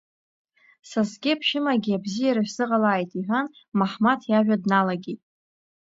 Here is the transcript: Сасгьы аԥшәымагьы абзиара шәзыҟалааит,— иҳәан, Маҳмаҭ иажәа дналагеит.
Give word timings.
Сасгьы 0.89 1.31
аԥшәымагьы 1.33 1.91
абзиара 1.97 2.43
шәзыҟалааит,— 2.47 3.11
иҳәан, 3.19 3.47
Маҳмаҭ 3.79 4.21
иажәа 4.27 4.55
дналагеит. 4.61 5.21